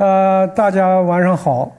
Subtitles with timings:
[0.00, 1.76] 呃，大家晚上好，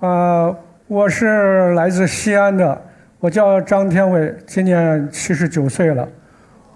[0.00, 0.56] 呃，
[0.86, 2.82] 我是来自西安的，
[3.18, 6.08] 我叫张天伟，今年七十九岁了，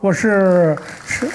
[0.01, 0.77] 我是
[1.07, 1.27] 是，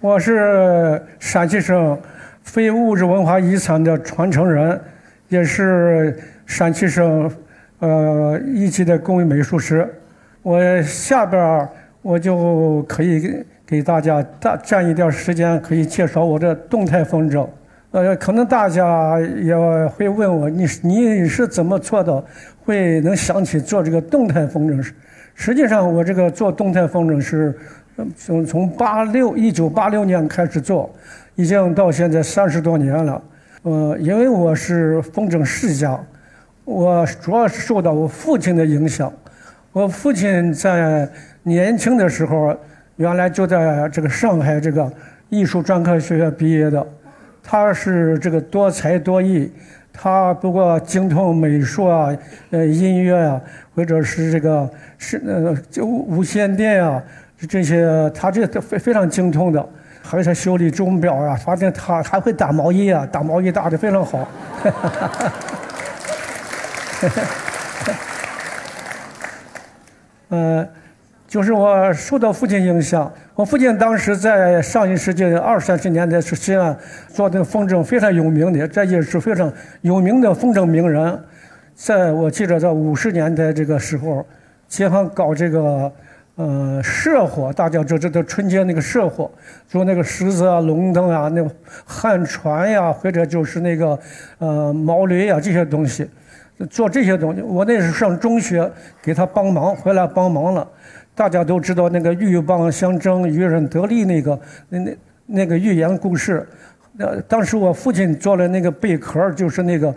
[0.00, 2.00] 我是陕西省
[2.42, 4.80] 非物质文化遗产的传承人，
[5.28, 7.30] 也是陕西省
[7.80, 9.94] 呃一级的工艺美术师，
[10.40, 11.68] 我下边
[12.00, 17.44] 我就可以给大家大占一点时间，可以介绍我的动态风筝。
[17.90, 19.56] 呃，可能大家也
[19.88, 22.24] 会问我，你你是怎么做到
[22.64, 24.92] 会能想起做这个动态风筝？
[25.34, 27.54] 实际上，我这个做动态风筝是
[28.16, 30.88] 从从八六一九八六年开始做，
[31.34, 33.22] 已经到现在三十多年了。
[33.62, 35.98] 呃，因为我是风筝世家，
[36.64, 39.12] 我主要是受到我父亲的影响。
[39.72, 41.08] 我父亲在
[41.42, 42.56] 年轻的时候，
[42.96, 44.90] 原来就在这个上海这个
[45.28, 46.86] 艺术专科学院毕业的，
[47.42, 49.52] 他是这个多才多艺，
[49.92, 52.10] 他不过精通美术啊、
[52.50, 53.40] 呃音乐啊，
[53.74, 57.02] 或者是这个是呃就无线电啊
[57.48, 59.68] 这些，他这都非非常精通的，
[60.02, 64.26] 还是修理钟表啊，发现他还会打毛衣啊，打毛衣打得非常好。
[70.30, 70.66] 呃，
[71.26, 73.12] 就是我受到父亲影响。
[73.34, 76.76] 我父亲当时在上一世纪二三十年代是西安
[77.08, 79.52] 做的风筝非常有名的，这也是非常
[79.82, 81.18] 有名的风筝名人。
[81.74, 84.24] 在我记得在五十年代这个时候，
[84.68, 85.92] 街坊搞这个
[86.36, 89.30] 呃社火，大家知道春节那个社火，
[89.68, 91.50] 做那个狮子啊、龙灯啊、那个
[91.84, 93.98] 旱船呀，或者就是那个
[94.38, 96.08] 呃毛驴啊这些东西。
[96.70, 98.70] 做这些东西，我那时候上中学，
[99.02, 100.66] 给他帮忙，回来帮忙了。
[101.16, 104.38] 大家都知道那个鹬蚌相争，渔人得利那个
[104.68, 104.96] 那那
[105.26, 106.46] 那个寓言故事。
[106.98, 109.92] 呃，当时我父亲做了那个贝壳，就是那个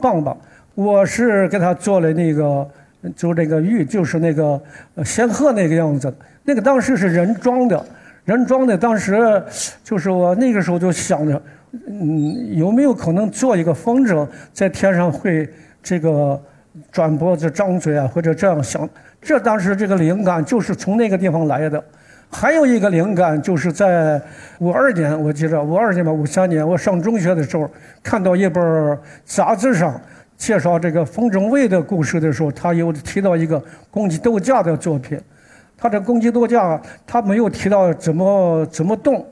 [0.00, 0.36] 棒棒。
[0.74, 2.66] 我是给他做了那个，
[3.14, 4.60] 就那个玉，就是那个
[5.04, 6.12] 仙鹤那个样子。
[6.42, 7.84] 那个当时是人装的，
[8.24, 8.76] 人装的。
[8.76, 9.42] 当时
[9.84, 11.42] 就是我那个时候就想着，
[11.86, 15.48] 嗯，有没有可能做一个风筝在天上会。
[15.84, 16.40] 这个
[16.90, 18.88] 转脖子、张嘴啊，或者这样想，
[19.20, 21.82] 这当时这个灵感就是从那个地方来的。
[22.34, 24.20] 还有一个灵感就是在
[24.58, 27.70] 五二年，我记得五二年吧，五三年我上中学的时候，
[28.02, 30.00] 看到一本杂志上
[30.38, 35.20] 介绍这个风筝卫的故事的时候，他有提到一个公鸡斗架的作品。
[35.76, 39.26] 他这公鸡斗架，他没有提到怎么怎么动。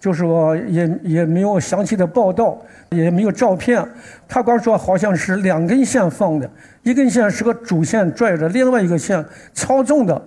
[0.00, 2.58] 就是我也也没有详细的报道，
[2.90, 3.84] 也没有照片。
[4.28, 6.48] 他光说好像是两根线放的，
[6.82, 10.22] 一根线是个主线拽着，另外一个线操纵的。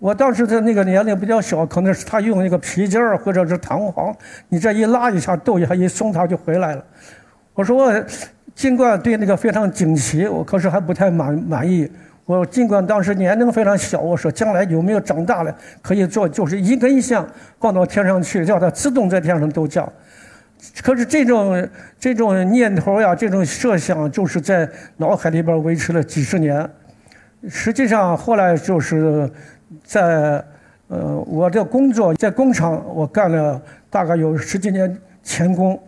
[0.00, 4.12] 我当时的那个年龄比较小，可能是他用那个皮筋儿或者是弹簧，
[4.48, 6.84] 你这一拉一下，逗一下，一松它就回来了。
[7.54, 7.92] 我说
[8.56, 11.88] 尽管对那个非常惊奇，我可是还不太满满意。
[12.28, 17.24] 我尽管当时年龄非常小，我说将来有没有长大了可以做，就是一根线
[17.58, 19.88] 放到天上去，叫它自动在天上斗架。
[20.82, 21.66] 可是这种
[21.98, 24.68] 这种念头呀，这种设想，就是在
[24.98, 26.68] 脑海里边维持了几十年。
[27.48, 29.30] 实际上后来就是
[29.82, 30.44] 在
[30.88, 35.82] 呃，我的工作在工厂，我干了大概有十几年钳工，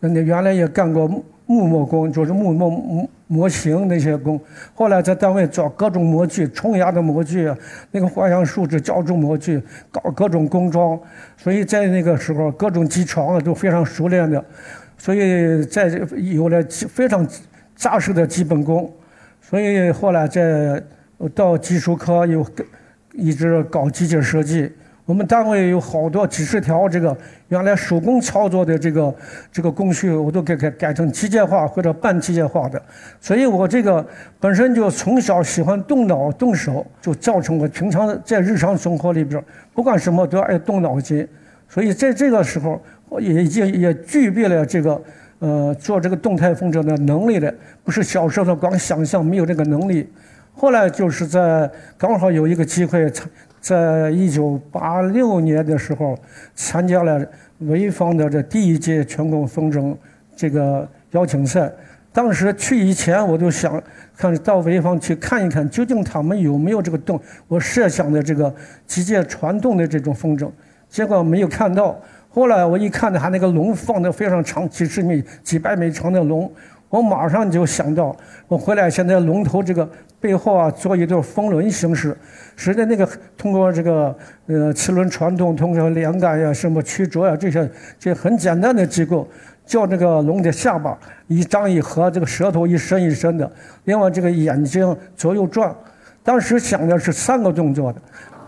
[0.00, 3.08] 那原来也干过木木木工，就是木木。
[3.26, 4.38] 模型那些工，
[4.74, 7.50] 后来在单位做各种模具，冲压的模具，
[7.90, 9.60] 那个花样树脂浇筑模具，
[9.90, 11.00] 搞各种工装，
[11.36, 14.44] 所以在那个时候各种机床啊都非常熟练的，
[14.98, 17.26] 所以在有了非常
[17.74, 18.92] 扎实的基本功，
[19.40, 20.80] 所以后来在
[21.34, 22.46] 到技术科又
[23.14, 24.70] 一直搞机械设计。
[25.06, 27.14] 我们单位有好多几十条这个
[27.48, 29.14] 原来手工操作的这个
[29.52, 32.80] 这个工序，我都给改改成机械化或者半机械化的。
[33.20, 34.04] 所以我这个
[34.40, 39.42] 本身就从小喜欢动脑动手，就造成我平常在日常生活里边
[39.74, 41.26] 不管什么都爱动脑筋。
[41.68, 42.80] 所以在这个时候，
[43.10, 45.02] 我也已经也具备了这个
[45.40, 47.54] 呃做这个动态风筝的能力的。
[47.82, 50.08] 不是小时候光想象没有这个能力。
[50.56, 51.68] 后来就是在
[51.98, 53.12] 刚好有一个机会
[53.64, 56.14] 在一九八六年的时候，
[56.54, 57.26] 参加了
[57.62, 59.96] 潍坊的这第一届全国风筝
[60.36, 61.72] 这个邀请赛。
[62.12, 63.82] 当时去以前，我就想
[64.14, 67.18] 看到潍坊去看一看，究竟他们有没有这个动
[67.48, 68.54] 我设想的这个
[68.86, 70.46] 机械传动的这种风筝。
[70.90, 71.98] 结果没有看到。
[72.28, 76.52] 后来我一看，他那个龙放的非常长，几十米、几百米长的龙。
[76.94, 78.14] 我马上就想到，
[78.46, 79.88] 我回来现在龙头这个
[80.20, 82.16] 背后啊，做一对风轮形式，
[82.54, 83.04] 使得那个
[83.36, 87.68] 通过这个呃齿轮传动，通过连杆呀、什么曲轴呀这些
[87.98, 89.26] 这很简单的机构，
[89.66, 90.96] 叫这个龙的下巴
[91.26, 93.50] 一张一合，这个舌头一伸一伸的，
[93.86, 95.74] 另外这个眼睛左右转。
[96.22, 98.00] 当时想的是三个动作的，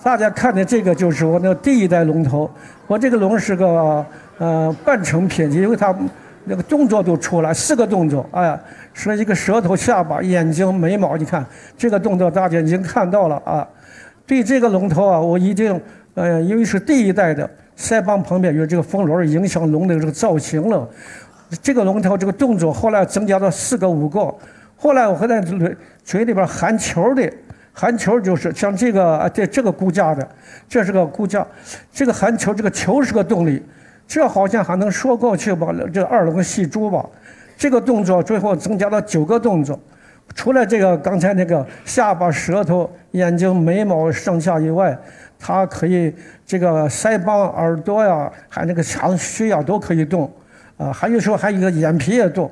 [0.04, 2.48] 大家看的这个就是我那第一代龙头，
[2.87, 4.06] 我这个龙是个
[4.38, 5.93] 呃半成品，因为它
[6.46, 8.58] 那个动作都出来，四个动作，哎，
[8.94, 11.44] 是一个舌头、下巴、眼睛、眉毛，你看
[11.76, 13.66] 这个动作大家已经看到了啊。
[14.26, 15.81] 对这个龙头啊，我一定
[16.14, 20.88] 呃，因为是第一代的，腮帮旁边有这个风轮，影响龙的这个造型了。
[21.62, 24.34] 这个龙头这个动作后来增加到四个、五个，
[24.76, 27.31] 后来我还在嘴嘴里边含球的。
[27.78, 30.26] 含球就是像这个啊，这这个骨架的，
[30.66, 31.46] 这是个骨架，
[31.93, 33.62] 这个含球，这个球是个动力，
[34.06, 35.69] 这好像还能说过去吧？
[35.93, 37.05] 这二龙戏珠吧，
[37.56, 39.79] 这个动作最后增加了九个动作，
[40.35, 44.97] 除了这个刚才那个下巴、舌头、眼睛、眉毛上下以外，
[45.38, 46.14] 它可以
[46.47, 50.31] 这个腮帮、耳朵呀，还那个长须呀都可以动，
[50.76, 52.50] 啊，还有时候还有一个眼皮也动，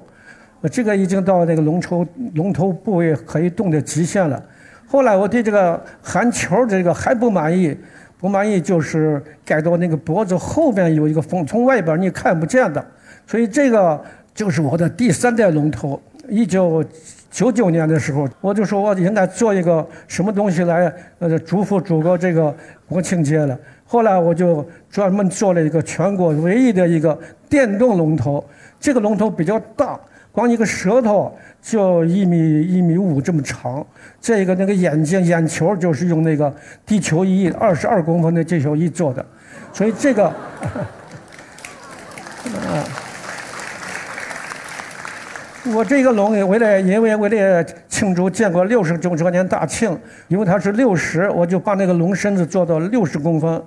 [0.70, 4.42] 这个已经到那个龙头龙头部位可以动的极限了。
[4.86, 7.76] 后来我对这个含球这个还不满意，
[8.18, 12.84] 不满意就是改到那个脖子后边有一个缝，从外边你看不见的，
[13.26, 14.02] 所以这个
[14.34, 16.00] 就是我的第三代龙头。
[16.28, 16.82] 一九
[17.30, 22.54] 九九年的时候，我就说我应该做一个什么东西来呃祝福祖国这个
[22.88, 23.58] 国庆节了。
[23.84, 27.18] 后来我就专门做了一个全国唯一的一个
[27.48, 28.42] 电动龙头，
[28.80, 30.00] 这个龙头比较大。
[30.34, 31.32] 光一个舌头
[31.62, 33.86] 就一米一米五这么长，
[34.20, 36.52] 这一个那个眼睛眼球就是用那个
[36.84, 39.24] 地球仪二十二公分的地球仪做的，
[39.72, 40.34] 所以这个，啊，
[45.72, 49.96] 我这个龙为了因为为了庆祝建国六十周年大庆，
[50.26, 53.62] 因为它是六十，我就把那个龙身子做到六十公分，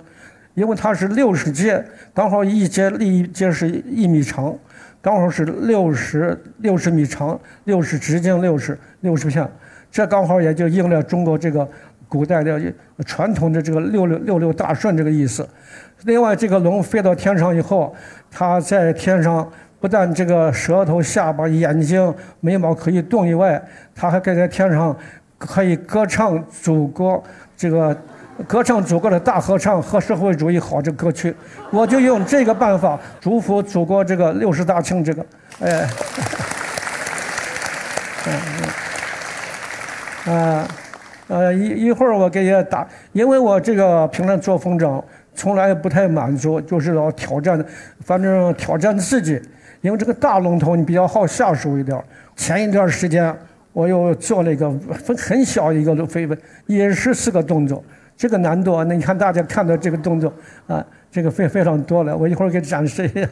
[0.52, 1.82] 因为它是六十节，
[2.12, 4.54] 刚好一节一节是一米长。
[5.00, 9.48] 刚好是六十六十米长，六十直径六十六十片，
[9.90, 11.66] 这刚好也就应了中国这个
[12.08, 12.60] 古代的
[13.06, 15.48] 传统的这个六六六六大顺这个意思。
[16.04, 17.94] 另外，这个龙飞到天上以后，
[18.30, 19.48] 它在天上
[19.80, 23.62] 不但这个舌头、下巴、眼睛、眉毛可以动以外，
[23.94, 24.96] 它还可以在天上
[25.38, 27.22] 可以歌唱祖国
[27.56, 27.96] 这个。
[28.46, 31.34] 歌唱祖国的大合唱和社会主义好这歌曲，
[31.70, 35.26] 我就用这个办法祝福祖国这个六十大庆这个，
[35.60, 35.88] 哎，
[40.26, 40.68] 嗯啊，
[41.26, 45.02] 呃一一会儿我给你打，因为我这个平常做风筝
[45.34, 47.62] 从来不太满足，就是要挑战，
[48.04, 49.40] 反正挑战自己，
[49.80, 52.00] 因为这个大龙头你比较好下手一点。
[52.36, 53.36] 前一段时间
[53.72, 54.70] 我又做了一个
[55.04, 57.82] 很很小一个飞吻，也是四个动作。
[58.18, 60.30] 这个难度，那你看大家看到这个动作
[60.66, 62.16] 啊，这个非非常多了。
[62.16, 63.28] 我一会儿给展示一下，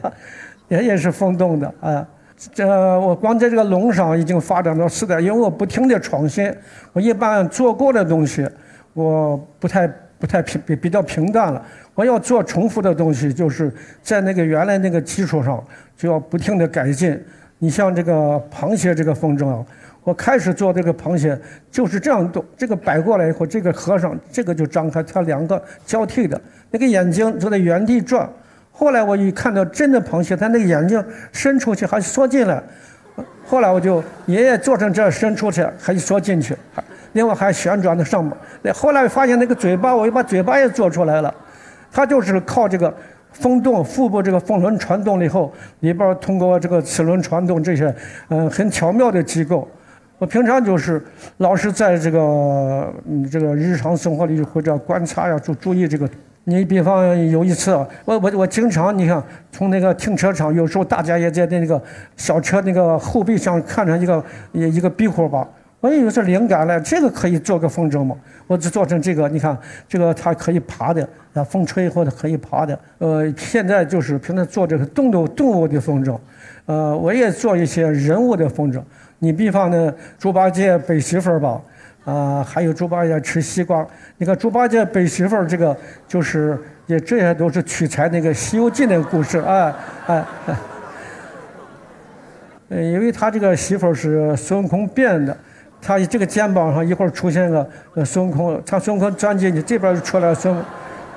[0.69, 2.07] 也也是风动的啊。
[2.53, 2.65] 这
[3.01, 6.49] 我光在这个龙上已经发展到四代，因为我不停的创新。
[6.93, 8.47] 我一般做过的东西，
[8.93, 9.85] 我不太
[10.17, 11.61] 不太平比比较平淡了。
[11.93, 13.69] 我要做重复的东西，就是
[14.01, 15.61] 在那个原来那个基础上
[15.97, 17.21] 就要不停的改进。
[17.59, 19.65] 你像这个螃蟹这个风筝啊。
[20.07, 21.37] 我开始做这个螃蟹
[21.69, 28.25] 就是这样动，这个摆过来以后，这个合上，这个就张开，它两个交替的，那个眼睛就在原地转。
[28.71, 32.63] 后来我一看到真的螃蟹，它那个眼睛伸出去还缩进来，
[33.45, 36.55] 后来我就爷爷做成这伸出去还缩进去，
[37.11, 38.31] 另外还旋转的上面。
[38.61, 41.35] 那后来发现那个嘴巴，我又把嘴巴也做出来了，
[41.91, 42.95] 它就是靠这个
[43.33, 47.93] 风动，腹部这个风轮传动了以后，里边通过这个齿轮传动这些，
[48.29, 49.69] 嗯，很巧妙的机构。
[50.19, 51.03] 我平常就是
[51.37, 56.09] 老是在这个嗯这个日常生活里或者观察呀，注注意这个。
[56.49, 57.71] 你比方有一次，
[58.05, 59.21] 我我我经常你看
[59.51, 61.81] 从那个停车场，有时候大家也在那个
[62.15, 65.45] 小车那个后备箱看着一个一一个壁虎吧，
[65.81, 68.15] 我也有这灵感了，这个可以做个风筝嘛？
[68.47, 69.57] 我就做成这个，你看
[69.89, 72.79] 这个它可以爬的，啊风吹以后它可以爬的。
[72.99, 76.17] 呃，现在就是平常做这个动物动物的风筝，
[76.65, 78.81] 呃，我也做一些人物的风筝。
[79.19, 81.59] 你比方呢，猪八戒背媳妇儿吧，
[82.05, 83.83] 啊，还有猪八戒吃西瓜。
[84.17, 85.75] 你看猪八戒背媳妇儿这个，
[86.07, 86.55] 就是
[86.85, 90.23] 也这些都是取材那个《西游记》那个故事啊，哎，
[92.69, 95.35] 呃，因为他这个媳妇儿是孙悟空变的，
[95.81, 97.67] 他这个肩膀上一会儿出现个
[98.05, 100.65] 孙悟空，他孙悟空钻进去，这边就出来孙悟空，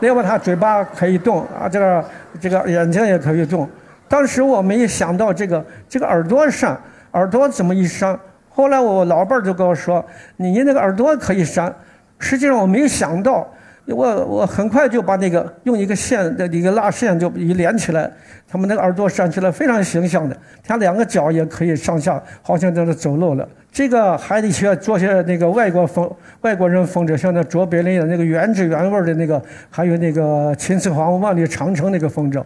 [0.00, 2.04] 另外他嘴巴可以动啊，这个
[2.40, 3.68] 这个眼睛也可以动。
[4.08, 6.80] 当时我没想到这个这个耳朵上。
[7.12, 8.18] 耳朵怎么一扇？
[8.48, 10.04] 后来我老伴儿就跟我说
[10.36, 11.74] ：“你那个耳朵可以扇。”
[12.18, 13.48] 实际上我没有想到。
[13.92, 18.10] 我我很快就把那个用一个线的一个拉线就一连起来，
[18.48, 23.48] 他们那个耳朵扇起来非常形象的，他两个脚也可以上下，好像在那走路了。
[23.72, 32.42] 这个还得去做些那个外国风外国人风筝，像那卓别林的那个原汁原味的那个，还有那个秦始皇万里长城那个风筝。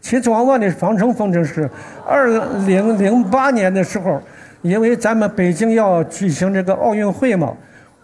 [0.00, 1.68] 秦始皇万里长城风筝是
[2.06, 2.26] 二
[2.64, 4.20] 零零八年的时候，
[4.62, 7.52] 因为咱们北京要举行这个奥运会嘛。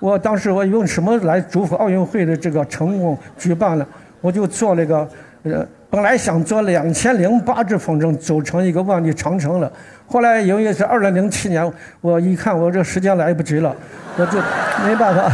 [0.05, 3.87] 我当时我用什么来祝福奥运会的这个成功举办了？
[4.21, 5.09] 我就做了一个，
[5.45, 9.73] 呃，本来想做两千零八只风筝组成一个万里长城了。
[10.07, 13.75] 后来因为是二零零七年，我一看我这时间来不及了，
[14.19, 14.39] 我就
[14.87, 15.33] 没办法。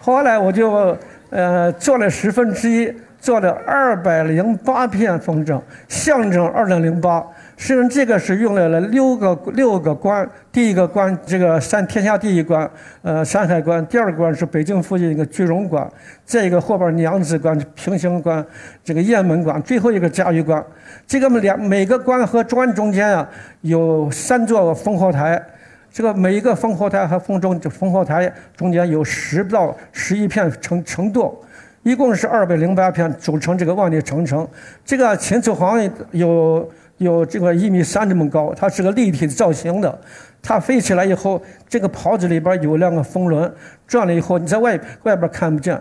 [0.00, 0.96] 后来我就
[1.28, 2.90] 呃做了十分之一，
[3.20, 7.22] 做了二百零八片风筝，象征二零零八。
[7.60, 10.26] 实际上，这个是用来了六个六个关。
[10.52, 12.70] 第一个关，这个山天下第一关，
[13.02, 15.84] 呃，山海关；第二个关是北京附近一个居庸关；
[16.24, 18.44] 再一个后边娘子关、平型关、
[18.84, 20.64] 这个雁门关；最后一个嘉峪关。
[21.04, 23.28] 这个两每个关和砖中间啊，
[23.62, 25.44] 有三座烽火台。
[25.92, 31.34] 这个每一个烽火台和烽中烽火台中间有十到十一片成成垛，
[31.82, 34.46] 一共是二百零八片组成这个万里长城。
[34.84, 35.78] 这个秦始皇
[36.12, 36.70] 有。
[36.98, 40.00] 有这个一米三这么高，它是个立体的造型的。
[40.42, 43.54] 它飞起来以后，这个袍子里边有两个风轮，
[43.86, 45.80] 转了以后你在外外边看不见，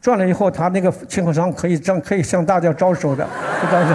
[0.00, 3.24] 转了以后它那个秦始皇可以这样可以向大家招手的，
[3.62, 3.94] 就这样子。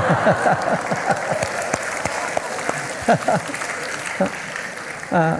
[5.13, 5.37] 啊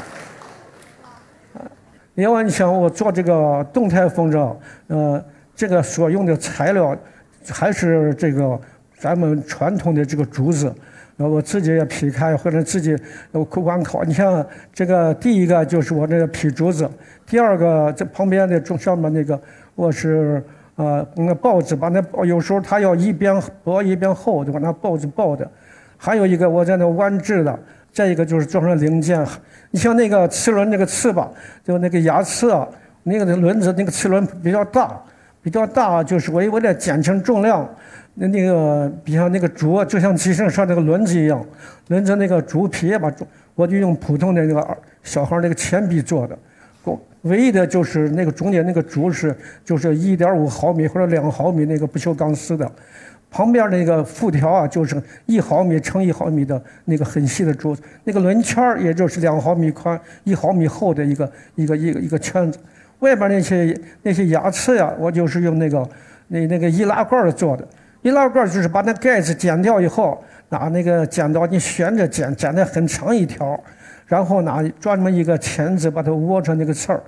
[2.15, 4.55] 另外，你想我做这个动态风筝，
[4.87, 5.23] 呃，
[5.55, 6.95] 这个所用的材料
[7.47, 8.59] 还是这个
[8.97, 10.73] 咱们传统的这个竹子。
[11.17, 12.97] 我自己也劈开，或者自己
[13.31, 14.03] 我光烤。
[14.03, 16.89] 你像这个第一个就是我这个劈竹子，
[17.27, 19.39] 第二个这旁边的中上面那个
[19.75, 20.43] 我是
[20.77, 25.47] 呃那报纸把那有时候它要一边薄一边厚，就把那报纸包的。
[25.95, 27.59] 还有一个我在那弯制的，
[27.91, 29.25] 再一个就是做成零件。
[29.71, 31.31] 你像那个齿轮那个翅膀，
[31.63, 32.67] 就那个牙齿啊，
[33.03, 35.01] 那个轮子那个齿轮比较大，
[35.41, 37.67] 比较大就是我为了减轻重量。
[38.13, 41.43] 那那个，比方那个竹，就像机车上那个轮子一样，
[41.87, 43.09] 轮子那个竹皮吧，
[43.55, 46.37] 我就用普通的那个小孩那个铅笔做的，
[47.21, 49.33] 唯一的就是那个中间那个竹是
[49.63, 52.69] 就是一点五毫米或者两毫米那个不锈钢丝的，
[53.31, 62.59] 旁边那个辐条啊就是一毫米乘一毫米的那个很细的珠子，那个轮圈也就是两毫米宽一毫米厚的一个一个一个一个圈子，
[62.99, 65.89] 外边那些那些牙齿呀，我就是用那个
[66.27, 67.65] 那那个易拉罐做的。
[68.01, 73.57] 易拉罐就是把那盖子剪掉以后，拿那个剪刀你旋着剪，剪得很长一条，
[74.07, 77.01] 然后拿专门一个钳子把它窝成那个刺儿，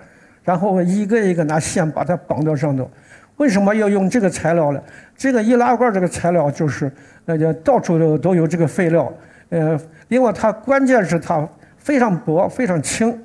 [0.43, 2.89] 然后一个一个拿线把它绑到上头。
[3.37, 4.81] 为什么要用这个材料呢？
[5.15, 6.91] 这个易拉罐这个材料就是
[7.25, 9.11] 那叫到处都都有这个废料，
[9.49, 11.47] 呃，另外它关键是它
[11.77, 13.17] 非常薄非常轻，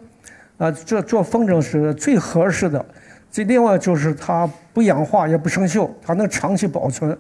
[0.57, 2.85] 啊，这做风筝是最合适的。
[3.31, 7.17] 这另外就是它不氧化也不生锈，它能长期保存。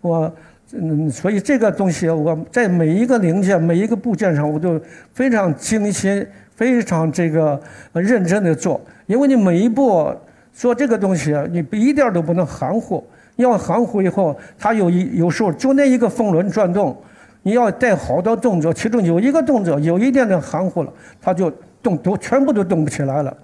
[0.00, 0.32] 我
[0.72, 4.80] 嗯，所以这个东西我在每一个零件、每一个部件上，我都
[5.12, 7.60] 非常精心、非常这个
[7.92, 8.80] 认真的做。
[9.06, 10.12] 因为你每一步
[10.52, 13.04] 做这个东西，你不一点都不能含糊。
[13.36, 16.96] 要含糊以后，它有一有时候就那一个风轮转动，
[17.42, 21.50] 你要带好多动作，其中有一个动作有一点点含糊了，它就
[21.82, 23.36] 动都全部都动不起来了。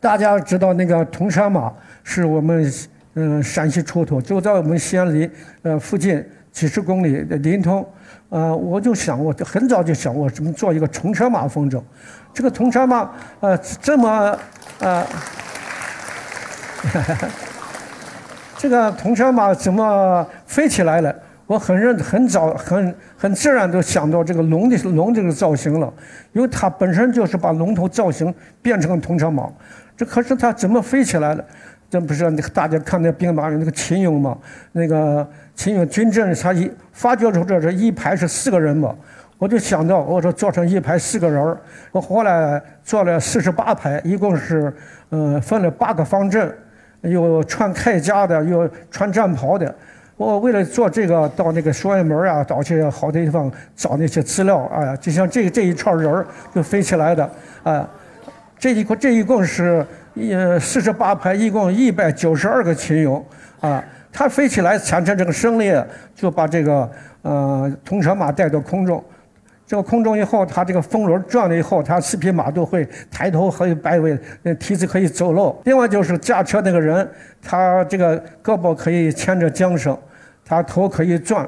[0.00, 2.72] 大家知道那个铜山马是我们。
[3.18, 5.26] 嗯，陕西出土就在我们西安离
[5.62, 7.82] 呃附近几十公里的临潼，
[8.28, 11.80] 呃，我就想，我很早就想，我怎么做一个铜车马风筝？
[12.34, 14.38] 这个铜车马，呃，这么，
[14.80, 15.02] 呃，
[18.56, 21.14] 这个铜车马怎么飞起来了？
[21.46, 25.92] 我很认很早很很自然就想到这个龙的龙这个造型了，
[26.32, 29.48] 因为它本身就是把龙头造型变成铜车马，
[29.96, 31.44] 这可是它怎么飞起来了？
[31.88, 34.36] 这不是大家看那兵马俑那个秦俑嘛？
[34.72, 35.24] 那个
[35.54, 38.92] 秦俑军阵，他一发掘出这这一排是四个人嘛？
[39.38, 41.56] 我就想到，我说做成一排四个人儿。
[41.92, 44.74] 我后来做了四十八排，一共是
[45.10, 46.52] 嗯分了八个方阵，
[47.10, 49.74] 有穿铠甲的，有穿战袍的。
[50.16, 54.64] 我为了做这个，到那个双院门啊，找些好的地方找那些资料。
[54.74, 57.30] 哎呀，就像这这一串人儿就飞起来的
[57.62, 57.88] 啊。
[58.58, 63.24] 这一共这一共是一四十八排，一共一百九十二个群友
[63.60, 63.84] 啊。
[64.10, 65.74] 他飞起来产生这个声力，
[66.14, 69.04] 就把这个呃铜车马带到空中。
[69.66, 75.60] 这个空中以后，它这个风轮转了以后，它四匹马都会抬头，和摆尾，那蹄子可以走路。
[75.64, 77.08] 另外就是驾车那个人，
[77.42, 79.98] 他这个胳膊可以牵着缰绳，
[80.44, 81.44] 他头可以转。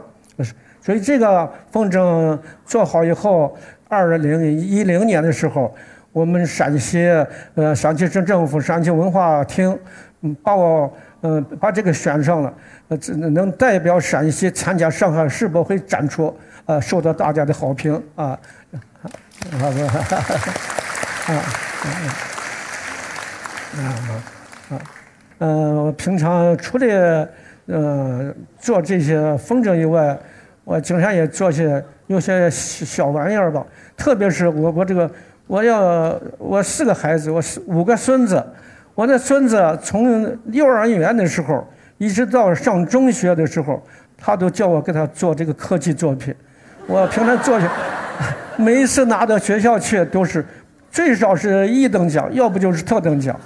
[0.81, 3.57] 所以这个风筝做好以后，
[3.89, 5.73] 二零一零年的时候，
[6.11, 7.07] 我们陕西
[7.55, 9.79] 呃，陕西省政府，陕西文化厅，
[10.23, 12.53] 嗯，把我，嗯，把这个选上了。
[12.89, 16.35] 呃，只能代表陕西参加上海世博会展出。
[16.69, 18.27] 呃，受到大家的好评啊。
[18.27, 18.39] 啊
[19.01, 19.09] 啊
[19.57, 19.65] 啊
[23.79, 24.77] 啊啊
[25.39, 27.29] 我，平常除了
[27.67, 30.19] 呃做这些风筝以外，
[30.65, 33.65] 我经常也做些有些小玩意儿吧。
[33.97, 35.11] 特别是我我这个
[35.47, 38.45] 我要我四个孩子，我四五个孙子，
[38.95, 43.83] 我那孙子从幼儿园的时候一直到上中学的时候，
[44.19, 46.35] 他都叫我给他做这个科技作品。
[46.89, 47.71] 我平常坐下，
[48.57, 50.43] 每一次拿到学校去都是
[50.91, 53.39] 最少是一等奖，要不就是特等奖。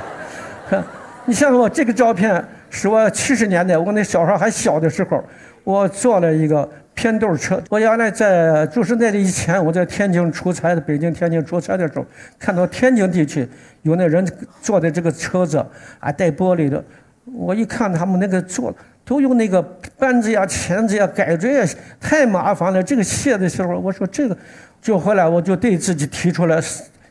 [1.24, 5.24] 你像我这个照片是我七十年代，我那小孩还小的时候，
[5.64, 7.58] 我坐了一个偏斗车。
[7.70, 12.04] 我原来在就是那个以前，我在天津出差的，北京、天津出差的时候，
[12.38, 13.48] 看到天津地区
[13.80, 14.26] 有那人
[14.60, 15.64] 坐的这个车子，
[15.98, 16.84] 啊，带玻璃的。
[17.32, 18.74] 我一看他们那个坐，
[19.10, 19.60] 都用那个
[19.98, 21.66] 扳子呀钳子呀改锥呀
[22.00, 24.38] 太麻烦了这个卸的时候我说这个
[24.80, 26.62] 就回来我就对自己提出来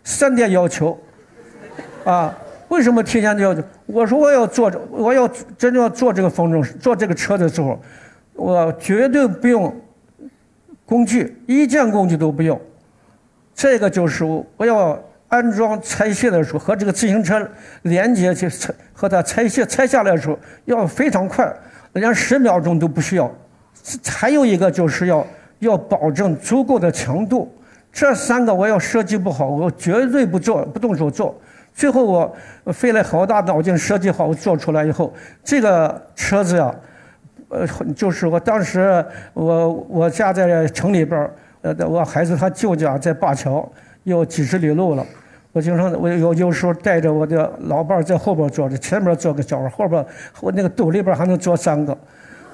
[0.01, 0.97] 三点要求。
[2.05, 2.33] 啊
[2.69, 7.77] 为什么提前就要我说我要做这我要真正要做这个风筝做这个车的时候
[8.33, 9.75] 我绝对不用
[10.85, 12.57] 工具一件工具都不用。
[13.53, 17.45] 这个就是我要安装拆卸的时候和这个自行车
[17.81, 21.53] 连接去拆和它拆卸拆下来的时候要非常快。
[21.93, 23.31] 人家十秒钟都不需要。
[24.05, 25.25] 还有一个就是要
[25.59, 27.51] 要保证足够的强度。
[27.91, 31.35] 这三个我要设计不好，我绝对不做不动手做。
[31.73, 32.35] 最后我
[32.71, 35.11] 费了好大脑筋设计好，做出来以后，
[35.43, 36.75] 这个车子呀、
[37.47, 41.29] 呃，就是我当时我我家在城里边
[41.61, 43.67] 呃，我孩子他舅家在灞桥，
[44.03, 45.05] 有几十里路了。
[45.51, 50.05] 我经常，我有有时候带着我的老伴在后边坐着，前面坐个小孩，后边
[50.41, 51.97] 我那个兜里边还能坐三个。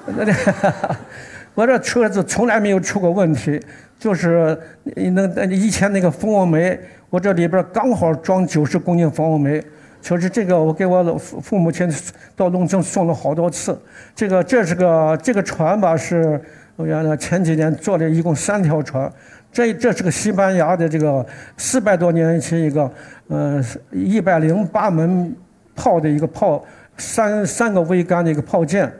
[1.54, 3.60] 我这车子从来没有出过问题，
[3.98, 6.78] 就是那那以前那个蜂窝煤，
[7.10, 9.62] 我这里边刚好装九十公斤蜂窝煤。
[10.02, 11.92] 就实这个我给我老父母亲
[12.36, 13.76] 到农村送了好多次，
[14.14, 16.40] 这个这是个这个船吧，是，
[16.76, 19.10] 我原来前几年做了一共三条船。
[19.56, 21.24] 这这是个西班牙的这个
[21.56, 22.92] 四百多年前一个，
[23.28, 25.34] 呃，一百零八门
[25.74, 26.62] 炮的一个炮
[26.98, 28.92] 三三个桅杆的一个炮舰，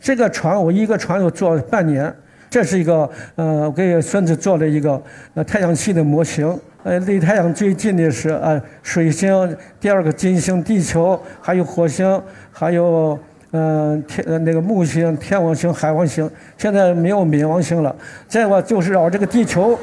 [0.00, 2.10] 这个船我一个船友了半年。
[2.48, 4.98] 这是一个呃，我给孙子做了一个
[5.34, 6.58] 呃太阳系的模型。
[6.84, 12.18] 呃，离太阳最近的是呃水星，第二个金星、地球，还有火星，
[12.50, 13.18] 还有
[13.50, 16.30] 嗯天那个木星、天王星、海王星。
[16.56, 17.94] 现在没有冥王星了。
[18.26, 19.78] 再有就是绕这个地球。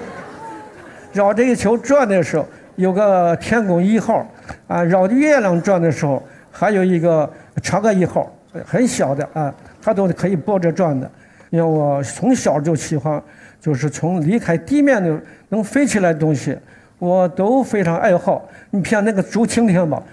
[1.15, 4.27] 绕这个球转的时候有个天宫一号
[4.67, 7.29] 啊绕着月亮转的时候还有一个
[7.61, 8.29] 嫦娥一号
[8.65, 11.09] 很小的啊它都是可以抱着转的。
[11.51, 13.21] 因为我从小就喜欢
[13.61, 16.57] 就是从离开地面的能飞起来的东西
[16.99, 18.45] 我都非常爱好。
[18.71, 20.03] 你像那个竹蜻蜓吧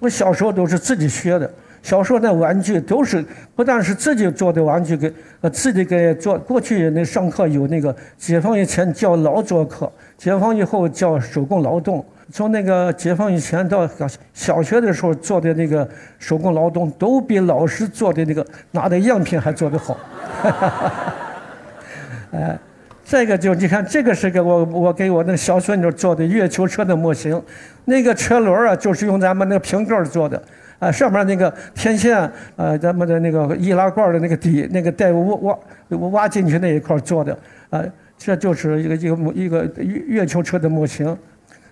[0.00, 1.50] 我小时候都是自己学的。
[1.82, 3.24] 小时候的玩具都是
[3.56, 6.38] 不但是自己做的玩具，给呃自己给做。
[6.38, 12.04] 过去那上课有那个解放以前叫劳作课，解放以后叫手工劳动。
[12.30, 15.86] 从那个解放以前到小小学的时候做的那个
[16.18, 19.98] 手工劳动，都比老师做的那个拿的样品还做得好。
[22.30, 22.56] 哎，
[23.04, 27.42] 再一个就你看，这个是给我我给我那小孙女做的月球车的模型，
[27.84, 30.40] 那个车轮啊，就是用咱们那个瓶盖做的。
[30.82, 32.18] 啊，上面那个天线，
[32.56, 35.56] 啊，咱们的那个易拉罐的那个底，那个带挖挖
[36.08, 37.38] 挖进去那一块做的，
[37.70, 37.80] 啊，
[38.18, 38.96] 这就是一个
[39.32, 41.16] 一个月月球车的模型。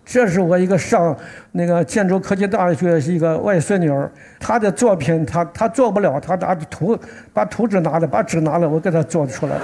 [0.05, 1.17] 这是我一个上
[1.53, 6.97] 那个建筑科技大学一个外孙女儿，她的作品，她她做不了，她拿着图，
[7.33, 9.63] 把图纸拿了，把纸拿了，我给她做出来了。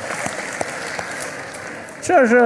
[2.12, 2.38] 这是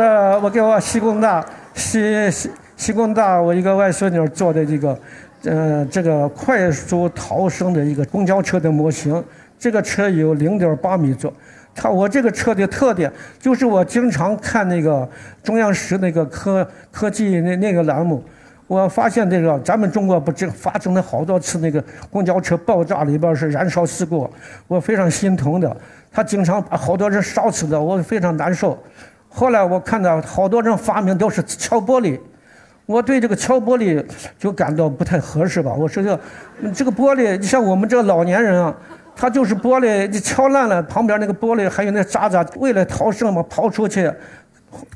[0.42, 5.00] 我给我西工大西西西工大我一个外孙女做的这个
[5.44, 9.24] 呃这个快速逃生的一个公交车的模型。
[9.58, 11.32] 这个车有零点八米座
[11.74, 15.08] 它我这个车的特点就是我经常看那个
[15.42, 18.22] 中央十那个科科技那那个栏目。
[18.66, 24.30] 我发现这个咱们中国不正发生了好多次那个公交车爆炸里边是燃烧事故
[24.68, 25.74] 我非常心疼的。
[26.12, 28.78] 他经常把好多人烧死的我非常难受。
[29.36, 32.16] 后来我看到好多人发明都是敲玻璃，
[32.86, 34.00] 我对这个敲玻璃
[34.38, 35.72] 就感到不太合适吧。
[35.76, 36.16] 我说这
[36.72, 38.72] 这个玻璃，你像我们这老年人啊，
[39.16, 44.08] 他就是玻璃，你敲烂了，旁边那个玻璃还有那渣渣，为了逃生嘛，跑出去，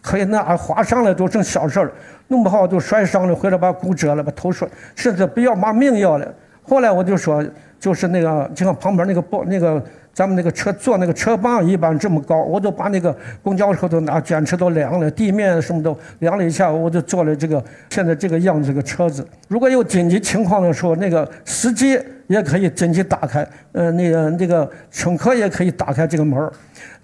[0.00, 1.92] 可以那划伤了都成小事儿，
[2.28, 6.32] 弄不好就摔伤了，或者把骨折了，把头摔，甚至不要把命要了。
[6.62, 7.44] 后来我就说，
[7.80, 9.82] 就是那个就像旁边那个玻那个。
[10.18, 19.24] 咱们那个车坐那个车帮一般这么高，我都把那个公交车都拿卷尺都量了，地面什么都量了一下，我就做了这个现在这个样子个车子。
[19.46, 26.52] 如果有紧急情况的时候，那个司机也可以紧急打开，呃，那个那个乘客也可以打开这个门儿。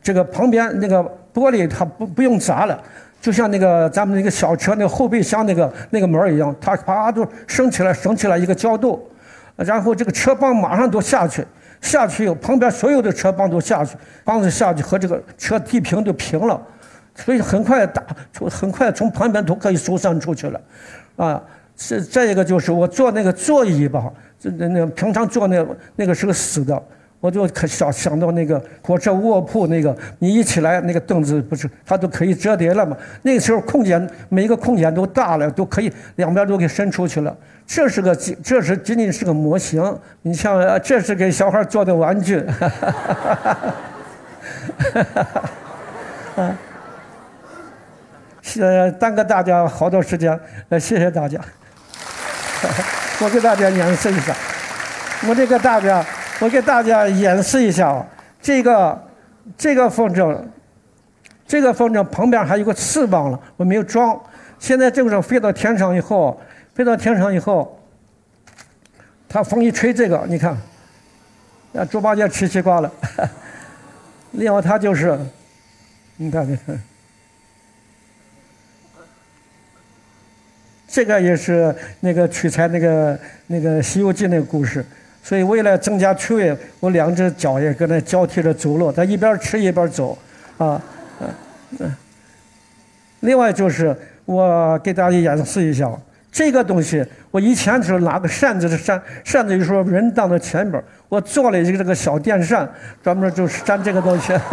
[0.02, 1.00] 这个旁边那个
[1.32, 2.82] 玻璃它不不用砸了，
[3.20, 9.08] 就像那个咱们那个小车那个后备箱那个那个门儿一样，它啪都升起来，升起来一个角度，
[9.54, 11.46] 然后这个车帮马上都下去。
[11.84, 13.94] 下去以后，旁边所有的车帮都下去，
[14.24, 16.60] 帮子下去和这个车地平就平了，
[17.14, 20.60] 所以很快打，从很快从旁边都可以疏散出去了，
[21.16, 21.42] 啊，
[21.76, 26.82] 是再一个就是我坐那个座椅吧，这那那平常坐那那个是个死的。
[27.24, 32.94] 我就可想想到那个火车卧铺那个，你一起来那个凳子不是它都可以折叠了嘛？
[33.22, 37.34] 那个时候空间每一个空间都大了，都可以两边都给伸出去了。
[37.66, 39.98] 这是个这是仅仅是个模型。
[40.20, 43.34] 你像这是给小孩做的玩具，哈哈哈
[44.92, 46.42] 哈哈哈！
[46.42, 46.58] 啊，
[48.42, 51.40] 谢耽搁大家好多时间，呃，谢谢大家。
[53.20, 54.36] 我给大家演示一下，
[55.26, 56.04] 我这个大家。
[56.40, 58.06] 我给大家演示一下啊，
[58.42, 59.08] 这个
[59.56, 60.36] 这个风筝，
[61.46, 64.20] 这个风筝旁边还有个翅膀了，我没有装。
[64.58, 66.40] 现在正是飞到天上以后，
[66.74, 67.80] 飞到天上以后，
[69.28, 70.56] 它风一吹，这个你看，
[71.74, 72.92] 啊，猪八戒吃西瓜了。
[74.32, 75.18] 另外，它就是，
[76.16, 76.82] 你看，你看，
[80.88, 84.84] 这个也是那个取材那个那个《西游记》那个故事。
[85.26, 90.18] 所以为了增加趣味，我两只脚也跟那交替着走路，他一边吃一边走，
[90.58, 90.78] 啊，
[91.78, 91.96] 嗯。
[93.20, 95.90] 另外就是我给大家演示一下，
[96.30, 102.70] 这个东西我以前是拿个扇子的扇，扇子有时候人挡在前边，我做了一个这个小电扇，
[103.02, 104.34] 专门就是扇这个东西。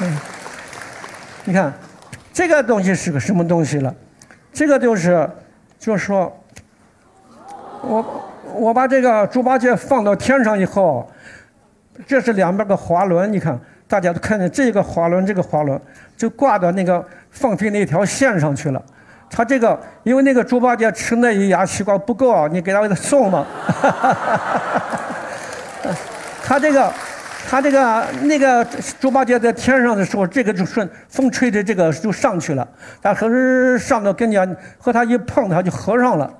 [0.00, 0.18] 嗯，
[1.44, 1.72] 你看，
[2.32, 3.94] 这个东西是个什么东西了？
[4.52, 5.30] 这个就是，
[5.78, 6.36] 就是说。
[7.82, 8.04] 我
[8.54, 11.08] 我把这个猪八戒放到天上以后，
[12.06, 15.80] 这是两边的滑轮，你看，大家都看见这个滑轮，这个滑轮
[16.16, 18.82] 就挂到那个放飞那条线上去了。
[19.30, 23.46] 他这个因为那个猪八戒吃那一牙西瓜不够啊，你给他给他送嘛。
[26.42, 26.90] 他这个
[27.46, 28.64] 他这个那个
[28.98, 32.66] 猪八戒在天上的时候，这个就顺风吹的这个就上去了，
[33.02, 36.32] 但可是上到跟前和他一碰，他就合上了。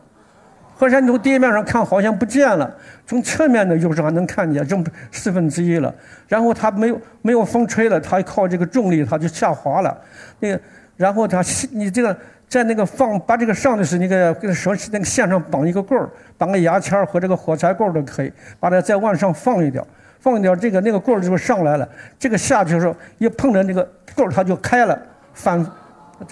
[0.78, 2.72] 河山从地面上看好像不见了，
[3.04, 5.92] 从侧面呢有时候还能看见，剩四分之一了。
[6.28, 9.98] 然后它没有没有风吹了，它靠这个重力它就下滑了。
[10.38, 10.60] 那个，
[10.96, 12.16] 然后它你这个
[12.48, 19.84] 在那个放把这个上的是那个跟说是那个线上绑一个棍儿，绑个牙签和这个火柴棍儿都可以，把它再往上放一点，
[20.20, 21.88] 放一点这个那个棍儿就上来了。
[22.20, 23.82] 这个下去的时候一碰着那个
[24.14, 24.96] 棍儿它就开了，
[25.34, 25.66] 反，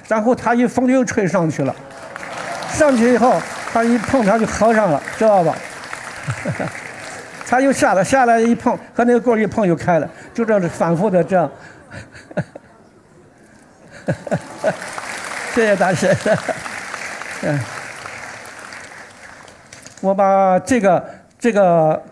[0.06, 1.74] 然后它一风又吹上去了，
[2.68, 3.34] 上去以后。
[3.76, 5.54] 他一碰，他就合上了，知道吧？
[7.46, 11.50] 他又下来，下来一碰，和那个棍一碰，就开了，就这样反复的这样。
[15.54, 16.16] 谢谢大师。
[17.42, 17.60] 嗯，
[20.00, 21.04] 我把这个
[21.38, 22.02] 这个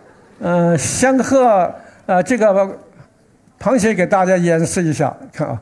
[0.41, 1.75] 嗯仙鹤
[2.05, 2.79] 呃这个
[3.59, 5.59] 螃蟹给大家演示一下，看啊。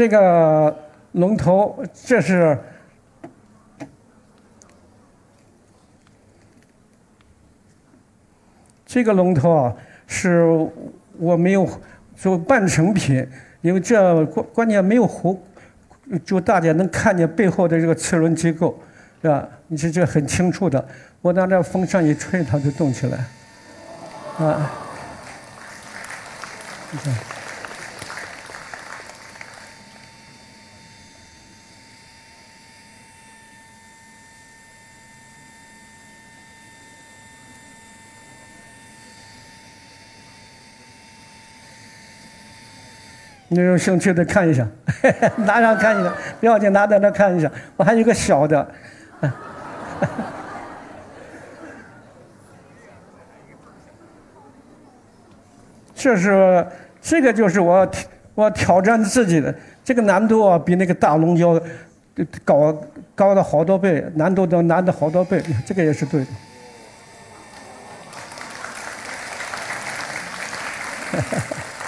[0.00, 0.74] 这个
[1.12, 2.58] 龙头，这是
[8.86, 10.42] 这个龙头啊，是
[11.18, 11.68] 我没有
[12.16, 13.28] 做半成品，
[13.60, 15.38] 因为这关关键没有活，
[16.24, 18.80] 就大家能看见背后的这个齿轮结构，
[19.20, 19.46] 是吧？
[19.66, 20.82] 你是这很清楚的。
[21.20, 23.18] 我拿这风扇一吹，它就动起来，
[24.38, 24.72] 啊。
[26.90, 26.98] 你
[43.52, 44.64] 你有兴趣的看一下，
[45.44, 47.50] 拿上看一下，不要紧，拿在那看一下。
[47.76, 48.64] 我还有个小的，
[55.92, 56.64] 这是
[57.02, 57.90] 这个就是我
[58.36, 59.52] 我挑战自己的
[59.84, 61.60] 这个难度啊，比那个大龙要
[62.44, 62.80] 高
[63.16, 65.42] 高了好多倍，难度都难的好多倍。
[65.66, 66.26] 这个也是对的。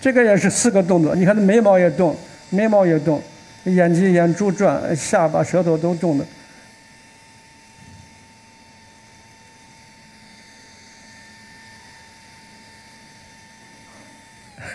[0.00, 2.16] 这个也是四个动作，你看这眉毛也动，
[2.48, 3.22] 眉毛也动，
[3.64, 6.24] 眼睛、眼珠转，下巴、舌头都动的。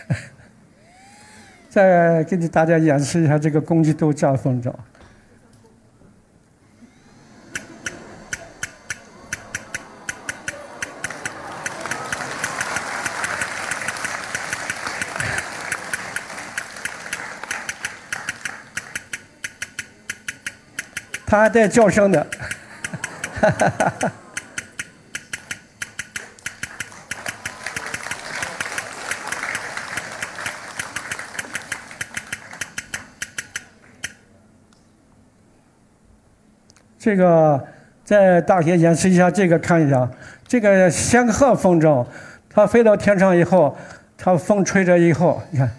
[1.67, 4.71] 再给你大家演示一下这个公鸡斗架风筝。
[21.35, 22.25] 他还带叫声的，
[23.41, 24.11] 哈哈哈哈。
[36.97, 37.67] 这个
[38.05, 40.09] 在大学演示一下，这个看一下，
[40.47, 42.07] 这个仙鹤风筝，
[42.49, 43.77] 它飞到天上以后，
[44.17, 45.69] 它风吹着以后，你看。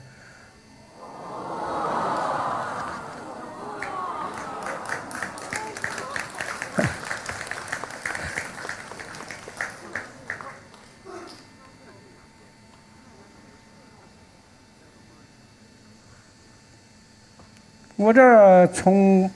[18.17, 19.31] 这从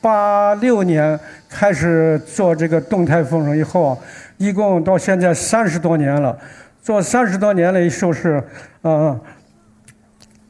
[0.00, 1.18] 八六年
[1.48, 3.96] 开始做这个动态风筝以后，
[4.38, 6.36] 一共到现在三十多年了。
[6.82, 8.42] 做三十多年了，就是，
[8.82, 9.18] 呃，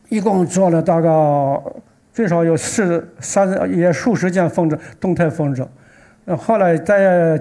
[0.09, 1.09] 一共做了大概
[2.11, 5.68] 最少有四三也数十件风筝，动态风筝。
[6.37, 7.38] 后来在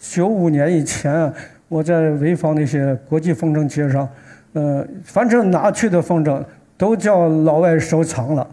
[0.00, 1.32] 九五年以前，
[1.68, 4.06] 我在潍坊那些国际风筝节上，
[4.52, 6.44] 呃，反正拿去的风筝
[6.76, 8.46] 都叫老外收藏了。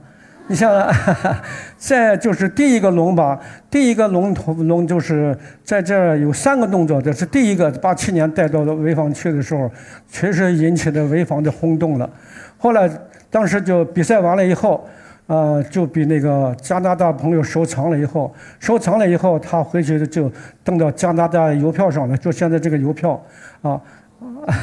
[0.48, 0.86] 你像，
[1.80, 3.40] 这就是第一个龙吧？
[3.70, 7.72] 第一个龙头龙就是在这儿有三个动作，这是第一个。
[7.72, 9.72] 八七年带到潍坊去的时候，
[10.10, 12.10] 确实引起了潍坊的轰动了。
[12.58, 12.90] 后来
[13.30, 14.86] 当时就比赛完了以后，
[15.28, 20.30] 啊，就比那个加拿大朋友收藏了以后，收藏了以后，他回去就
[20.62, 23.20] 登到加拿大邮票上了，就现在这个邮票，
[23.62, 23.80] 啊，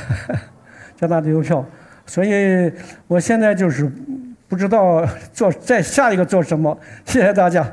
[1.00, 1.64] 加拿大邮票。
[2.04, 2.70] 所以
[3.06, 3.90] 我现在就是。
[4.50, 6.76] 不知道做在下一个做什么？
[7.06, 7.64] 谢谢大家。